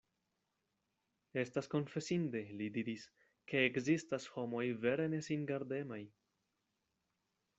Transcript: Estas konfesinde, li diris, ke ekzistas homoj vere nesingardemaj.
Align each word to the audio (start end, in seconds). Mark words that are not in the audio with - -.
Estas 1.41 1.67
konfesinde, 1.73 2.41
li 2.61 2.69
diris, 2.79 3.05
ke 3.53 3.61
ekzistas 3.67 4.27
homoj 4.37 4.65
vere 4.87 5.07
nesingardemaj. 5.17 6.01